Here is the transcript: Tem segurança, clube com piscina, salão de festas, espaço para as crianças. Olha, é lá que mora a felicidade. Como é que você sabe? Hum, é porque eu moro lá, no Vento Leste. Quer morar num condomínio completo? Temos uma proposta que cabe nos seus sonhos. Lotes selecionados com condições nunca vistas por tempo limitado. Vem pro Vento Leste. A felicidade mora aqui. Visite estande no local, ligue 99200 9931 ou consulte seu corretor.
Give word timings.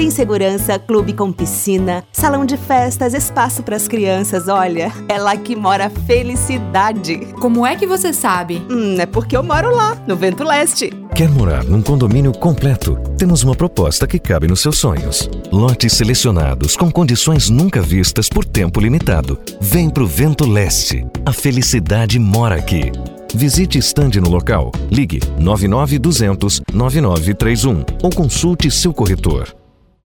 Tem 0.00 0.10
segurança, 0.10 0.78
clube 0.78 1.12
com 1.12 1.30
piscina, 1.30 2.02
salão 2.10 2.46
de 2.46 2.56
festas, 2.56 3.12
espaço 3.12 3.62
para 3.62 3.76
as 3.76 3.86
crianças. 3.86 4.48
Olha, 4.48 4.90
é 5.06 5.18
lá 5.18 5.36
que 5.36 5.54
mora 5.54 5.88
a 5.88 5.90
felicidade. 5.90 7.18
Como 7.38 7.66
é 7.66 7.76
que 7.76 7.86
você 7.86 8.10
sabe? 8.10 8.62
Hum, 8.70 8.96
é 8.98 9.04
porque 9.04 9.36
eu 9.36 9.42
moro 9.42 9.70
lá, 9.70 10.02
no 10.08 10.16
Vento 10.16 10.42
Leste. 10.42 10.90
Quer 11.14 11.28
morar 11.28 11.64
num 11.64 11.82
condomínio 11.82 12.32
completo? 12.32 12.96
Temos 13.18 13.42
uma 13.42 13.54
proposta 13.54 14.06
que 14.06 14.18
cabe 14.18 14.48
nos 14.48 14.60
seus 14.60 14.78
sonhos. 14.78 15.28
Lotes 15.52 15.92
selecionados 15.92 16.78
com 16.78 16.90
condições 16.90 17.50
nunca 17.50 17.82
vistas 17.82 18.26
por 18.26 18.46
tempo 18.46 18.80
limitado. 18.80 19.38
Vem 19.60 19.90
pro 19.90 20.06
Vento 20.06 20.50
Leste. 20.50 21.04
A 21.26 21.32
felicidade 21.34 22.18
mora 22.18 22.54
aqui. 22.54 22.90
Visite 23.34 23.76
estande 23.76 24.18
no 24.18 24.30
local, 24.30 24.72
ligue 24.90 25.20
99200 25.38 26.62
9931 26.72 27.84
ou 28.02 28.10
consulte 28.10 28.70
seu 28.70 28.94
corretor. 28.94 29.59